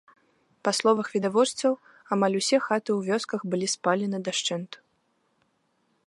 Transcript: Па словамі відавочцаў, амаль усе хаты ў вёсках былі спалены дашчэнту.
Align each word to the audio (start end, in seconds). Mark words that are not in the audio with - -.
Па 0.67 0.71
словамі 0.77 1.03
відавочцаў, 1.15 1.73
амаль 2.15 2.37
усе 2.39 2.57
хаты 2.67 2.89
ў 2.97 3.11
вёсках 3.11 3.41
былі 3.51 3.67
спалены 3.75 4.17
дашчэнту. 4.29 4.77